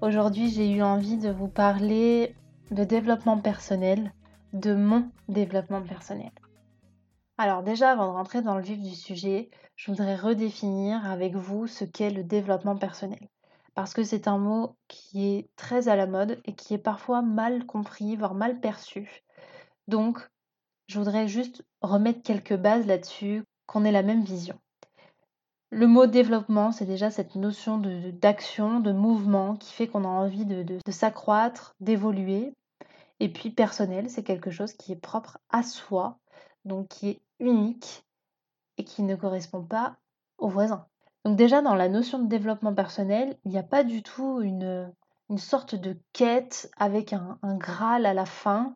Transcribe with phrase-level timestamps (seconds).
[0.00, 2.36] Aujourd'hui, j'ai eu envie de vous parler
[2.70, 4.12] de développement personnel,
[4.52, 6.30] de mon développement personnel.
[7.36, 11.66] Alors déjà, avant de rentrer dans le vif du sujet, je voudrais redéfinir avec vous
[11.66, 13.28] ce qu'est le développement personnel.
[13.74, 17.20] Parce que c'est un mot qui est très à la mode et qui est parfois
[17.20, 19.24] mal compris, voire mal perçu.
[19.88, 20.30] Donc,
[20.86, 24.60] je voudrais juste remettre quelques bases là-dessus, qu'on ait la même vision.
[25.70, 30.46] Le mot développement, c'est déjà cette notion d'action, de, mouvement qui fait qu'on a envie
[30.46, 32.54] de, de s'accroître, d'évoluer.
[33.20, 36.18] Et puis personnel, c'est quelque chose qui est propre à soi,
[36.64, 38.04] donc qui est unique
[38.78, 39.96] et qui ne correspond pas
[40.38, 40.86] aux voisins.
[41.24, 44.90] Donc déjà dans la notion de développement personnel, il n'y a pas du tout une,
[45.28, 48.74] une sorte de quête avec un, un Graal à la fin.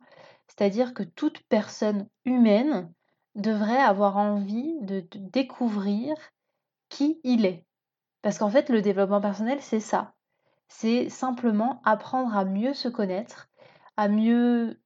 [0.49, 2.93] C'est-à-dire que toute personne humaine
[3.35, 6.15] devrait avoir envie de, de découvrir
[6.93, 7.67] qui il est.
[8.21, 10.13] Parce qu'en fait, le développement personnel, c'est ça.
[10.69, 13.49] C'est simplement apprendre à mieux se connaître,
[13.97, 14.81] à mieux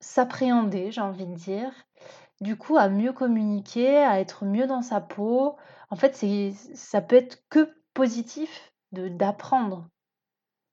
[0.00, 1.72] s'appréhender, j'ai envie de dire.
[2.40, 5.56] Du coup, à mieux communiquer, à être mieux dans sa peau.
[5.90, 6.14] En fait,
[6.74, 9.88] ça peut être que positif d'apprendre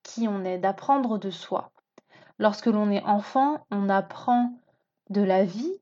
[0.04, 1.72] qui on est, d'apprendre de soi.
[2.38, 4.60] Lorsque l'on est enfant, on apprend
[5.10, 5.80] de la vie,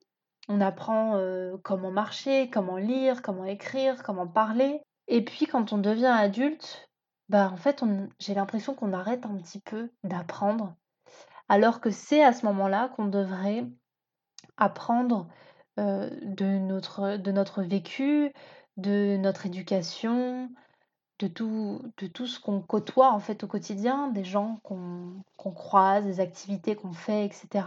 [0.49, 1.19] on apprend
[1.63, 4.81] comment marcher, comment lire, comment écrire, comment parler.
[5.08, 6.89] Et puis quand on devient adulte,
[7.30, 7.83] bah en fait,
[8.19, 10.75] j'ai l'impression qu'on arrête un petit peu d'apprendre.
[11.49, 13.65] Alors que c'est à ce moment-là qu'on devrait
[14.58, 15.27] apprendre
[15.77, 18.31] de, notre, de notre vécu,
[18.77, 20.49] de notre éducation,
[21.20, 26.05] de tout, de tout ce qu'on côtoie en fait au quotidien, des gens qu'on croise,
[26.05, 27.65] des activités qu'on fait, etc.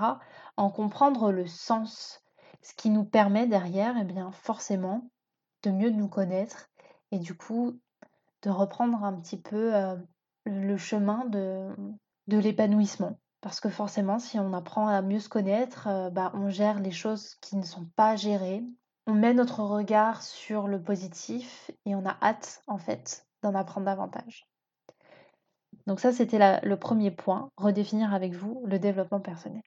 [0.56, 2.22] En comprendre le sens
[2.62, 5.10] ce qui nous permet derrière, eh bien, forcément,
[5.62, 6.68] de mieux nous connaître
[7.12, 7.78] et du coup,
[8.42, 9.96] de reprendre un petit peu euh,
[10.44, 11.68] le chemin de,
[12.26, 13.18] de l'épanouissement.
[13.40, 16.90] Parce que forcément, si on apprend à mieux se connaître, euh, bah, on gère les
[16.90, 18.64] choses qui ne sont pas gérées.
[19.06, 23.86] On met notre regard sur le positif et on a hâte, en fait, d'en apprendre
[23.86, 24.48] davantage.
[25.86, 29.62] Donc ça, c'était le premier point, redéfinir avec vous le développement personnel.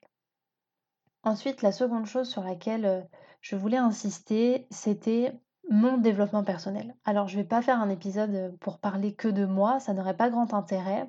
[1.22, 3.08] Ensuite, la seconde chose sur laquelle
[3.40, 5.38] je voulais insister, c'était
[5.68, 6.94] mon développement personnel.
[7.04, 10.16] Alors, je ne vais pas faire un épisode pour parler que de moi, ça n'aurait
[10.16, 11.08] pas grand intérêt.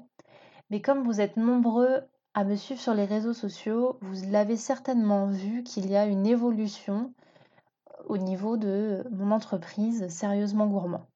[0.70, 2.02] Mais comme vous êtes nombreux
[2.34, 6.26] à me suivre sur les réseaux sociaux, vous l'avez certainement vu qu'il y a une
[6.26, 7.14] évolution
[8.06, 11.08] au niveau de mon entreprise Sérieusement Gourmand.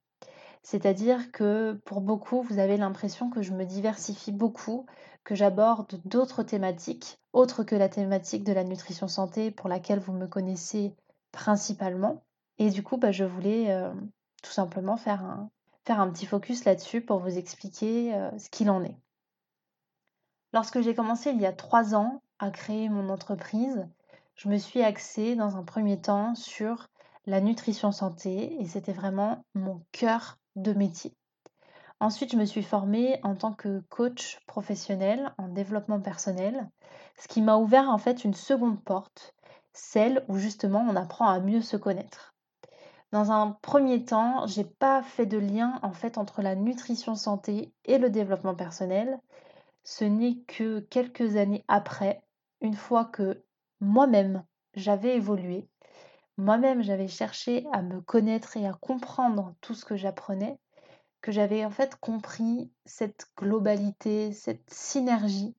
[0.62, 4.86] C'est-à-dire que pour beaucoup, vous avez l'impression que je me diversifie beaucoup,
[5.26, 10.12] que j'aborde d'autres thématiques, autres que la thématique de la nutrition santé pour laquelle vous
[10.12, 10.94] me connaissez
[11.32, 12.22] principalement.
[12.58, 13.92] Et du coup, bah, je voulais euh,
[14.44, 15.50] tout simplement faire un,
[16.10, 18.96] petit focus là-dessus pour vous expliquer euh, ce qu'il en est.
[20.52, 23.88] Lorsque j'ai commencé il y a trois ans à créer mon entreprise,
[24.36, 26.86] je me suis axée dans un premier temps sur
[27.26, 31.16] la nutrition santé et c'était vraiment mon cœur de métier.
[31.98, 36.68] Ensuite, je me suis formée en tant que coach professionnel en développement personnel,
[37.18, 39.34] ce qui m'a ouvert en fait une seconde porte,
[39.72, 42.34] celle où justement on apprend à mieux se connaître.
[43.12, 47.72] Dans un premier temps, j'ai pas fait de lien en fait entre la nutrition santé
[47.86, 49.18] et le développement personnel.
[49.82, 52.22] Ce n'est que quelques années après,
[52.60, 53.42] une fois que
[53.80, 55.66] moi-même j'avais évolué,
[56.36, 60.58] moi-même j'avais cherché à me connaître et à comprendre tout ce que j'apprenais,
[61.20, 65.56] que j'avais en fait compris cette globalité, cette synergie,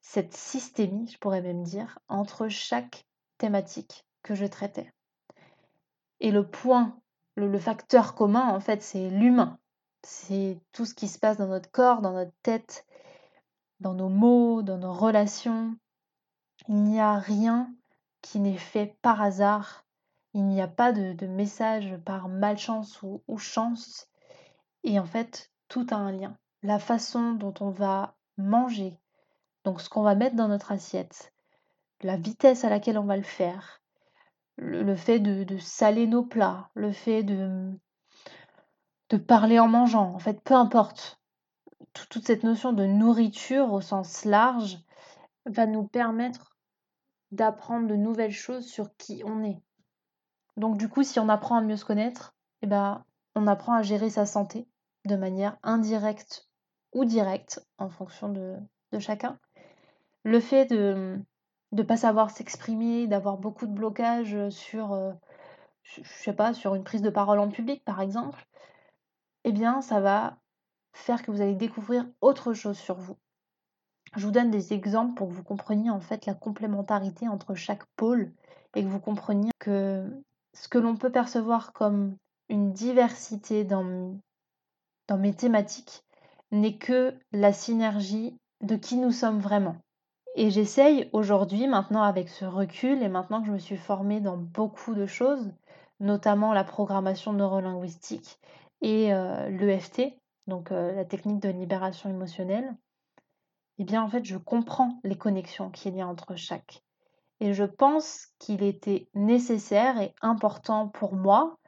[0.00, 3.06] cette systémie, je pourrais même dire, entre chaque
[3.38, 4.92] thématique que je traitais.
[6.20, 7.00] Et le point,
[7.36, 9.58] le, facteur commun, en fait, c'est l'humain.
[10.02, 12.86] C'est tout ce qui se passe dans notre corps, dans notre tête,
[13.80, 15.76] dans nos mots, dans nos relations.
[16.68, 17.72] Il n'y a rien
[18.20, 19.86] qui n'est fait par hasard.
[20.34, 24.09] Il n'y a pas de, message par malchance ou, ou chance.
[24.84, 26.36] Et en fait, tout a un lien.
[26.62, 28.98] La façon dont on va manger,
[29.64, 31.32] donc ce qu'on va mettre dans notre assiette,
[32.02, 33.82] la vitesse à laquelle on va le faire,
[34.56, 37.72] le, fait de, saler nos plats, le fait de,
[39.08, 41.20] de parler en mangeant, en fait, peu importe.
[41.92, 44.78] toute cette notion de nourriture au sens large,
[45.46, 46.56] va nous permettre
[47.32, 49.60] d'apprendre de nouvelles choses sur qui on est.
[50.56, 53.04] Donc du coup, si on apprend à mieux se connaître, eh ben,
[53.46, 54.66] apprend à gérer sa santé
[55.04, 56.48] de manière indirecte
[56.92, 58.56] ou directe en fonction de,
[58.98, 59.38] chacun.
[60.24, 61.18] Le fait de
[61.72, 65.12] ne pas savoir s'exprimer, d'avoir beaucoup de blocages sur, euh,
[65.82, 68.46] je sais pas, sur une prise de parole en public par exemple,
[69.44, 70.36] eh bien ça va
[70.92, 73.16] faire que vous allez découvrir autre chose sur vous.
[74.16, 77.84] Je vous donne des exemples pour que vous compreniez en fait la complémentarité entre chaque
[77.96, 78.32] pôle
[78.74, 80.04] et que vous compreniez que
[80.52, 82.16] ce que l'on peut percevoir comme
[82.50, 84.18] une diversité dans,
[85.16, 86.04] mes thématiques
[86.50, 89.76] n'est que la synergie de qui nous sommes vraiment.
[90.34, 94.36] Et j'essaye aujourd'hui, maintenant avec ce recul et maintenant que je me suis formée dans
[94.36, 95.52] beaucoup de choses,
[96.00, 98.38] notamment la programmation neurolinguistique
[98.82, 102.76] et euh, l'EFT, donc euh, la technique de libération émotionnelle,
[103.78, 106.82] eh bien en fait je comprends les connexions qu'il y a entre chaque.
[107.40, 111.59] Et je pense qu'il était nécessaire et important pour moi,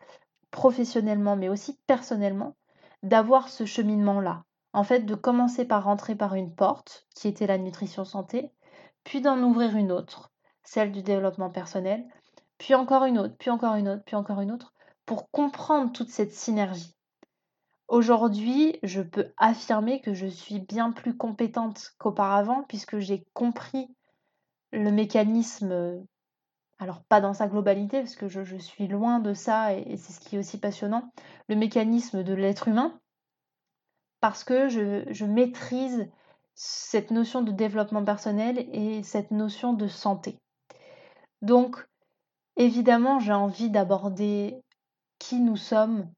[0.52, 2.54] professionnellement mais aussi personnellement,
[3.02, 4.44] d'avoir ce cheminement-là.
[4.72, 8.52] En fait, de commencer par rentrer par une porte, qui était la nutrition santé,
[9.02, 10.30] puis d'en ouvrir une autre,
[10.62, 12.06] celle du développement personnel,
[12.58, 14.72] puis encore une autre, puis encore une autre, puis encore une autre,
[15.04, 16.94] pour comprendre toute cette synergie.
[17.88, 23.94] Aujourd'hui, je peux affirmer que je suis bien plus compétente qu'auparavant puisque j'ai compris
[24.70, 26.06] le mécanisme,
[26.82, 30.18] alors pas dans sa globalité parce que je, suis loin de ça et, c'est ce
[30.18, 31.12] qui est aussi passionnant,
[31.48, 32.98] le mécanisme de l'être humain
[34.20, 36.10] parce que je, maîtrise
[36.56, 40.38] cette notion de développement personnel et cette notion de santé.
[41.40, 41.88] Donc,
[42.56, 44.60] évidemment, j'ai envie d'aborder
[45.20, 46.10] qui nous sommes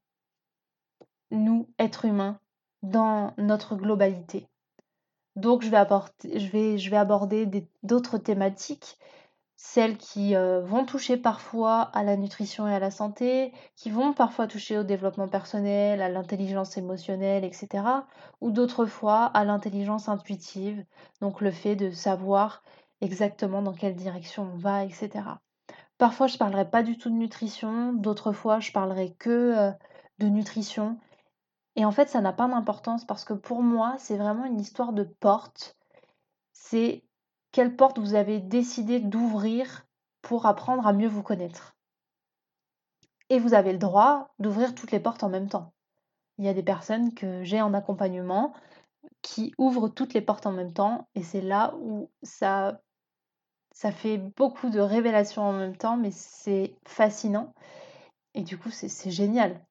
[1.29, 2.39] nous, êtres humains,
[2.81, 4.47] dans notre globalité.
[5.35, 8.97] Donc je vais aborder d'autres thématiques,
[9.57, 14.13] celles qui euh, vont toucher parfois à la nutrition et à la santé, qui vont
[14.13, 17.83] parfois toucher au développement personnel, à l'intelligence émotionnelle, etc.
[18.41, 20.85] Ou d'autres fois à l'intelligence intuitive,
[21.21, 22.63] donc le fait de savoir
[23.01, 25.09] exactement dans quelle direction on va, etc.
[25.97, 29.71] Parfois je ne parlerai pas du tout de nutrition, d'autres fois je parlerai que euh,
[30.19, 30.97] de nutrition
[31.75, 34.93] et en fait, ça n'a pas d'importance parce que pour moi, c'est vraiment une histoire
[34.93, 35.75] de porte.
[36.53, 37.03] C'est
[37.55, 39.87] quelle porte vous avez décidé d'ouvrir
[40.21, 41.77] pour apprendre à mieux vous connaître?
[43.29, 45.71] Et vous avez le droit d'ouvrir toutes les portes en même temps.
[46.37, 48.53] Il y a des personnes que j'ai en accompagnement
[49.21, 52.81] qui ouvrent toutes les portes en même temps et c'est là où ça
[53.71, 57.53] fait beaucoup de révélations en même temps mais c'est fascinant
[58.33, 59.65] et du coup c'est génial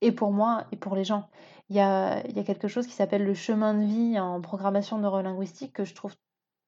[0.00, 1.28] et pour moi et pour les gens.
[1.68, 4.40] Il y a, il y a quelque chose qui s'appelle le chemin de vie en
[4.40, 6.14] programmation neurolinguistique que je trouve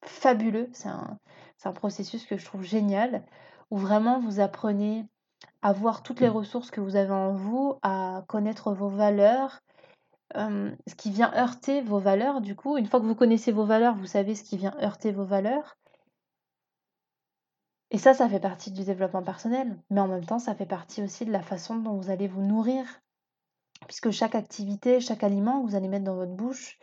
[0.04, 0.68] fabuleux.
[0.72, 1.18] C'est un,
[1.64, 3.24] un, processus que je trouve génial,
[3.70, 5.06] où vraiment vous apprenez
[5.62, 9.60] à voir toutes les ressources que vous avez en vous, à connaître vos valeurs,
[10.34, 12.40] ce qui vient heurter vos valeurs.
[12.40, 15.12] Du coup, une fois que vous connaissez vos valeurs, vous savez ce qui vient heurter
[15.12, 15.76] vos valeurs.
[17.90, 21.02] Et ça, ça fait partie du développement personnel, mais en même temps, ça fait partie
[21.02, 22.84] aussi de la façon dont vous allez vous nourrir,
[23.86, 26.78] puisque chaque activité, chaque aliment que vous allez mettre dans votre bouche,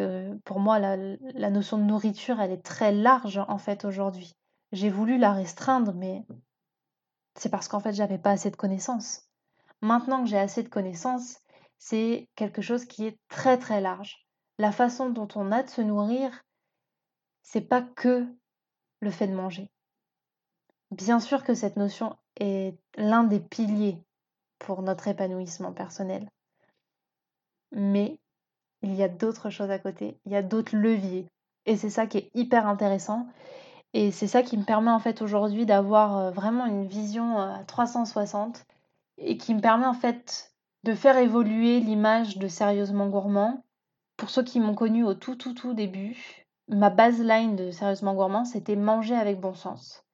[0.00, 4.34] euh, pour moi, la, la notion de nourriture, elle est très large en fait aujourd'hui.
[4.72, 6.24] J'ai voulu la restreindre, mais
[7.36, 9.28] c'est parce qu'en fait, j'avais pas assez de connaissances.
[9.80, 11.38] Maintenant que j'ai assez de connaissances,
[11.78, 14.26] c'est quelque chose qui est très très large.
[14.58, 16.44] La façon dont on a de se nourrir,
[17.42, 18.26] c'est pas que
[19.00, 19.70] le fait de manger.
[20.90, 23.98] Bien sûr que cette notion est l'un des piliers
[24.58, 26.28] pour notre épanouissement personnel.
[27.72, 28.20] Mais
[28.84, 31.26] il y a d'autres choses à côté, il y a d'autres leviers.
[31.66, 33.26] Et c'est ça qui est hyper intéressant.
[33.94, 37.54] Et c'est ça qui me permet en fait aujourd'hui d'avoir euh, vraiment une vision euh,
[37.54, 38.64] à 360
[39.18, 43.64] et qui me permet en fait de faire évoluer l'image de Sérieusement Gourmand.
[44.16, 48.44] Pour ceux qui m'ont connu au tout tout tout début, ma baseline de Sérieusement Gourmand,
[48.44, 50.04] c'était manger avec bon sens.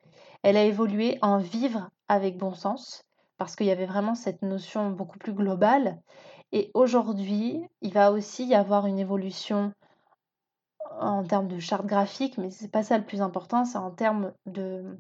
[0.43, 3.05] Elle a évolué en vivre avec bon sens
[3.39, 5.99] parce qu'il y avait vraiment cette notion beaucoup plus globale.
[6.53, 9.73] Et aujourd'hui, il va aussi y avoir une évolution
[10.99, 14.33] en termes de charte graphique, mais c'est pas ça le plus important, c'est en termes
[14.47, 14.99] de,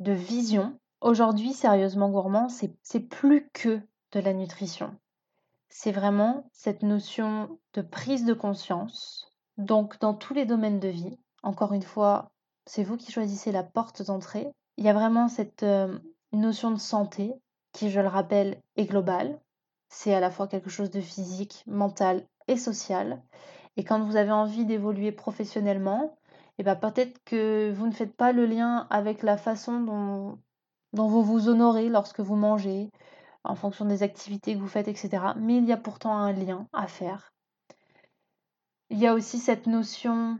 [0.00, 0.78] de vision.
[1.00, 3.80] Aujourd'hui, sérieusement gourmand, c'est plus que
[4.12, 4.96] de la nutrition.
[5.68, 9.32] C'est vraiment cette notion de prise de conscience.
[9.58, 12.30] Donc, dans tous les domaines de vie, encore une fois,
[12.66, 14.48] c'est vous qui choisissez la porte d'entrée.
[14.76, 15.98] Il y a vraiment cette euh,
[16.32, 17.32] notion de santé,
[17.72, 19.40] qui, je le rappelle, est global.
[19.88, 23.22] C'est à la fois quelque chose de physique, mental et social.
[23.76, 26.16] Et quand vous avez envie d'évoluer professionnellement,
[26.58, 30.38] et bah peut-être que vous ne faites pas le lien avec la façon dont,
[30.92, 32.90] dont vous vous honorez lorsque vous mangez,
[33.44, 35.32] en fonction des activités que vous faites, etc.
[35.36, 37.32] Mais il y a pourtant un lien à faire.
[38.90, 40.38] Il y a aussi cette notion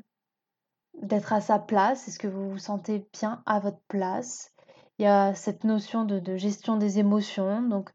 [1.01, 2.09] d'être à sa place.
[2.09, 4.53] Est-ce que vous vous sentez bien à votre place?
[4.99, 7.91] Il y a cette notion de, gestion des émotions, donc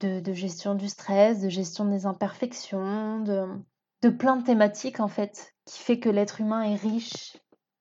[0.00, 5.78] de, gestion du stress, de gestion des imperfections, de, plein de thématiques en fait, qui
[5.80, 7.36] fait que l'être humain est riche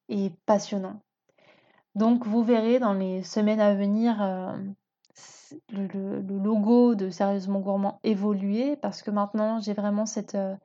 [0.10, 1.02] et passionnant.
[1.96, 4.56] Donc vous verrez dans les semaines à venir euh,
[5.70, 10.56] le, logo de Sérieusement Gourmand évoluer parce que maintenant j'ai vraiment cette, euh,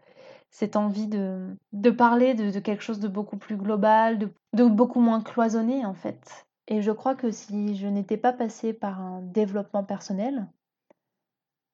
[0.74, 5.22] envie de, de parler de, quelque chose de beaucoup plus global, de, de beaucoup moins
[5.22, 6.46] cloisonné en fait.
[6.68, 10.46] Et je crois que si je n'étais pas passée par un développement personnel,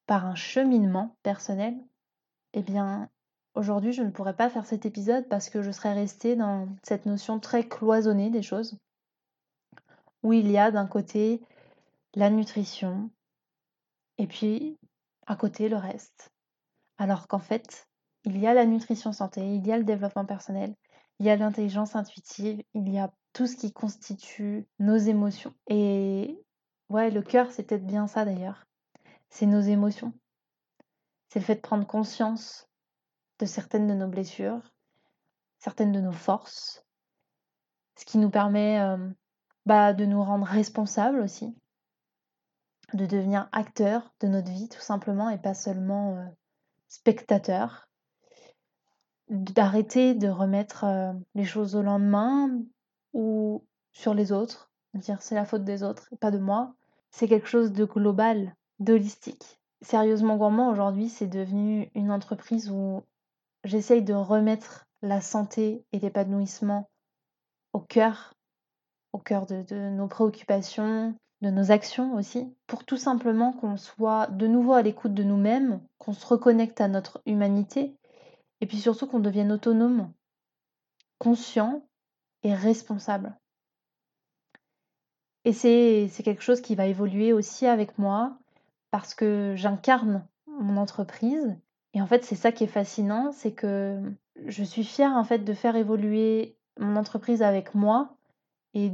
[0.09, 1.77] par un cheminement personnel,
[2.55, 3.11] eh bien
[3.55, 7.05] aujourd'hui je ne pourrais pas faire cet épisode parce que je serais restée dans cette
[7.05, 8.79] notion très cloisonnée des choses,
[10.23, 11.43] où il y a d'un côté
[12.15, 13.11] la nutrition
[14.17, 14.79] et puis
[15.27, 16.31] à côté le reste.
[16.97, 17.87] Alors qu'en fait,
[18.25, 20.75] il y a la nutrition santé, il y a le développement personnel,
[21.19, 25.53] il y a l'intelligence intuitive, il y a tout ce qui constitue nos émotions.
[25.69, 26.43] Et
[26.89, 28.68] ouais, le cœur, c'est peut-être bien ça d'ailleurs.
[29.31, 30.13] C'est nos émotions.
[31.29, 32.69] C'est le fait de prendre conscience
[33.39, 34.73] de certaines de nos blessures,
[35.59, 36.85] certaines de nos forces,
[37.97, 39.09] ce qui nous permet euh,
[39.67, 41.55] bah, de nous rendre responsables aussi,
[42.95, 46.25] de devenir acteurs de notre vie tout simplement et pas seulement euh,
[46.89, 47.89] spectateurs
[49.29, 52.51] d'arrêter de remettre euh, les choses au lendemain
[53.13, 56.75] ou sur les autres, dire c'est la faute des autres et pas de moi.
[57.11, 59.59] C'est quelque chose de global, d'holistique.
[59.83, 63.03] Sérieusement gourmand aujourd'hui, c'est devenu une entreprise où
[63.65, 66.89] j'essaye de remettre la santé et l'épanouissement
[67.73, 68.35] au cœur,
[69.13, 74.27] au cœur de, de nos préoccupations, de nos actions aussi, pour tout simplement qu'on soit
[74.29, 77.95] de nouveau à l'écoute de nous-mêmes, qu'on se reconnecte à notre humanité
[78.61, 80.13] et puis surtout qu'on devienne autonome,
[81.19, 81.85] conscient
[82.43, 83.37] et responsable.
[85.45, 88.37] Et c'est quelque chose qui va évoluer aussi avec moi
[88.91, 91.57] parce que j'incarne mon entreprise.
[91.95, 94.01] Et en fait, c'est ça qui est fascinant, c'est que
[94.47, 98.17] je suis fière en fait de faire évoluer mon entreprise avec moi
[98.75, 98.93] et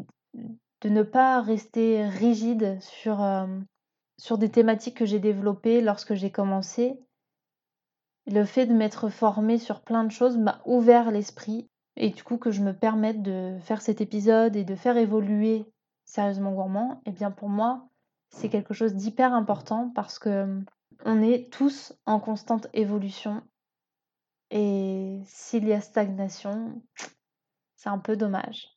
[0.81, 3.47] de ne pas rester rigide sur, euh,
[4.19, 6.99] sur des thématiques que j'ai développées lorsque j'ai commencé,
[8.27, 12.39] le fait de m'être formée sur plein de choses m'a ouvert l'esprit et du coup
[12.39, 15.67] que je me permette de faire cet épisode et de faire évoluer
[16.05, 17.89] sérieusement gourmand, eh bien pour moi
[18.35, 20.65] c'est quelque chose d'hyper important parce que hum,
[21.05, 23.43] on est tous en constante évolution
[24.51, 26.83] et s'il y a stagnation,
[27.77, 28.69] c'est un peu dommage.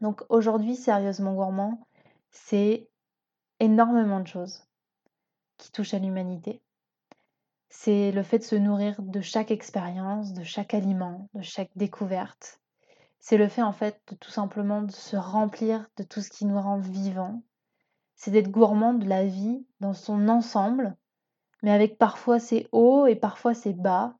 [0.00, 1.86] Donc aujourd'hui sérieusement gourmand,
[2.30, 2.90] c'est
[3.60, 4.64] énormément de choses
[5.56, 6.62] qui touchent à l'humanité
[7.78, 12.60] c'est le fait de se nourrir de chaque expérience, de chaque aliment, de chaque découverte.
[13.18, 16.46] C'est le fait en fait de tout simplement de se remplir de tout ce qui
[16.46, 17.42] nous rend vivants.
[18.16, 20.96] C'est d'être gourmand de la vie dans son ensemble,
[21.62, 24.14] mais avec parfois ses hauts et parfois ses bas.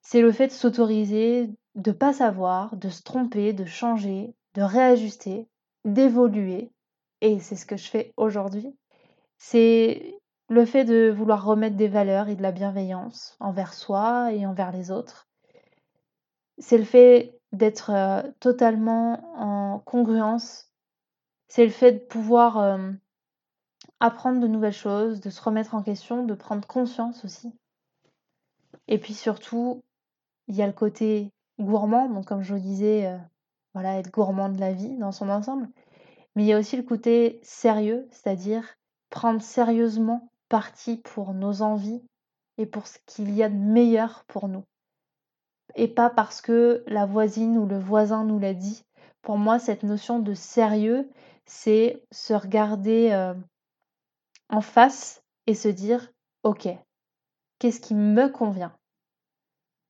[0.00, 5.48] C'est le fait de s'autoriser, de pas savoir, de se tromper, de changer, de réajuster,
[5.84, 6.70] d'évoluer.
[7.20, 8.74] Et c'est ce que je fais aujourd'hui.
[9.36, 14.46] C'est le fait de vouloir remettre des valeurs et de la bienveillance envers soi et
[14.46, 15.28] envers les autres.
[16.58, 20.69] C'est le fait d'être euh, totalement en congruence.
[21.50, 22.92] C'est le fait de pouvoir euh,
[23.98, 27.52] apprendre de nouvelles choses, de se remettre en question, de prendre conscience aussi.
[28.86, 29.82] Et puis surtout,
[30.46, 33.18] il y a le côté gourmand, donc comme je vous disais, euh,
[33.74, 35.68] voilà, être gourmand de la vie dans son ensemble.
[36.36, 38.76] Mais il y a aussi le côté sérieux, c'est-à-dire
[39.10, 42.00] prendre sérieusement parti pour nos envies
[42.58, 44.62] et pour ce qu'il y a de meilleur pour nous.
[45.74, 48.84] Et pas parce que la voisine ou le voisin nous l'a dit.
[49.22, 51.10] Pour moi, cette notion de sérieux,
[51.50, 53.34] c'est se regarder euh,
[54.50, 56.12] en face et se dire,
[56.44, 56.68] OK,
[57.58, 58.72] qu'est-ce qui me convient?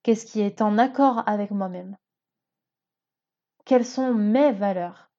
[0.02, 1.99] Qu'est-ce qui est en accord avec moi-même?
[3.67, 5.11] Quelles sont mes valeurs?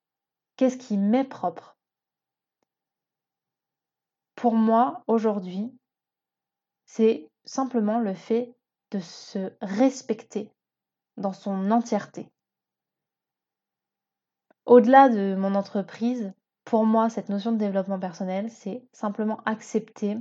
[0.57, 1.77] Qu'est-ce qui m'est propre?
[4.33, 5.71] Pour moi, aujourd'hui,
[6.85, 8.55] c'est simplement le fait
[8.89, 10.51] de se respecter
[11.17, 12.31] dans son entièreté.
[14.65, 16.33] Au-delà de mon entreprise,
[16.65, 20.17] pour moi, cette notion de développement personnel, c'est simplement accepter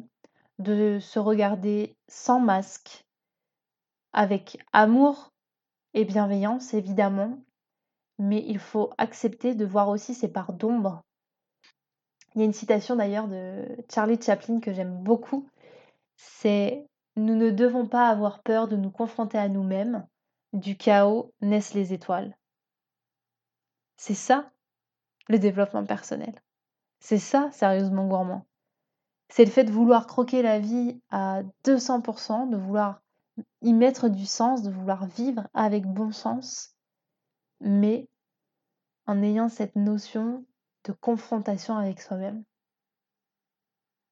[0.59, 3.05] de se regarder sans masque,
[4.13, 5.31] avec amour
[5.95, 7.39] et bienveillance évidemment,
[8.19, 11.03] mais il faut accepter de voir aussi ses parts d'ombre.
[12.35, 15.49] Il y a une citation d'ailleurs de Charlie Chaplin que j'aime beaucoup,
[16.17, 20.07] c'est Nous ne devons pas avoir peur de nous confronter à nous-mêmes,
[20.53, 22.37] du chaos naissent les étoiles.
[24.03, 24.51] C'est ça,
[25.29, 26.33] le développement personnel.
[27.01, 28.47] C'est ça, sérieusement gourmand.
[29.29, 33.03] C'est le fait de vouloir croquer la vie à 200%, de vouloir
[33.61, 36.75] y mettre du sens, de vouloir vivre avec bon sens,
[37.61, 38.09] mais
[39.05, 40.47] en ayant cette notion
[40.85, 42.43] de confrontation avec soi-même,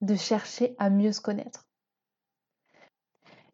[0.02, 1.66] de chercher à mieux se connaître.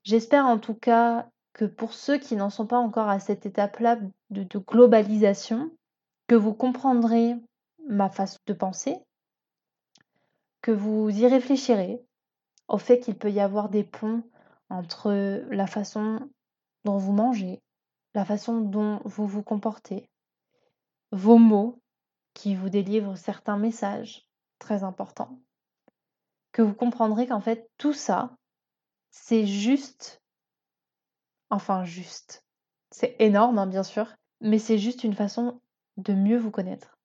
[0.02, 4.00] J'espère en tout cas que pour ceux qui n'en sont pas encore à cette étape-là
[4.30, 5.70] de, de, globalisation,
[6.26, 7.34] que vous comprendrez
[7.86, 8.96] ma façon de penser,
[10.62, 12.02] que vous y réfléchirez
[12.68, 14.22] au fait qu'il peut y avoir des ponts
[14.70, 15.12] entre
[15.50, 16.30] la façon
[16.84, 17.62] dont vous mangez,
[18.14, 20.08] la façon dont vous vous comportez,
[21.12, 21.80] vos mots
[22.32, 24.26] qui vous délivrent certains messages
[24.58, 25.38] très importants,
[26.52, 28.34] que vous comprendrez qu'en fait tout ça,
[29.10, 30.22] c'est juste,
[31.50, 32.44] enfin juste,
[32.90, 35.60] c'est énorme hein, bien sûr, mais c'est juste une façon
[35.96, 36.98] de mieux vous connaître.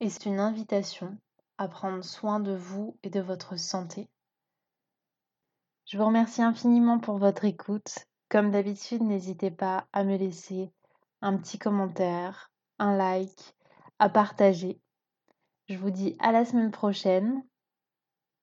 [0.00, 1.16] Et c'est une invitation
[1.58, 4.08] à prendre soin de vous et de votre santé.
[5.86, 8.06] Je vous remercie infiniment pour votre écoute.
[8.28, 10.72] Comme d'habitude, n'hésitez pas à me laisser
[11.20, 13.54] un petit commentaire, un like,
[13.98, 14.80] à partager.
[15.68, 17.44] Je vous dis à la semaine prochaine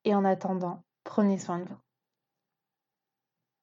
[0.05, 1.77] et en attendant, prenez soin de vous.